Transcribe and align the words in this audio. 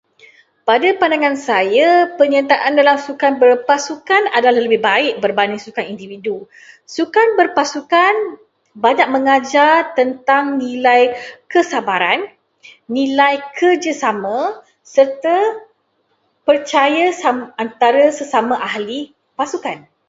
Pada 0.69 0.89
pandangan 1.01 1.37
saya, 1.49 1.89
penyertaan 2.19 2.73
dalam 2.79 2.97
sukan 3.07 3.33
berpasukan 3.43 4.23
adalah 4.37 4.57
lebih 4.65 4.81
baik 4.89 5.13
berbanding 5.23 5.61
sukan 5.65 5.85
individu. 5.93 6.35
Sukan 6.95 7.27
berpasukan 7.39 8.15
banyak 8.85 9.07
mengajar 9.15 9.75
tentang 9.99 10.43
nilai 10.61 11.01
kesabaran, 11.53 12.19
nilai 12.97 13.35
kerjasama, 13.57 14.39
serta 14.95 15.37
percaya 16.47 17.05
sam- 17.21 17.51
antara 17.63 18.05
sesama 18.19 18.55
ahli 18.69 18.99
pasukan. 19.39 19.77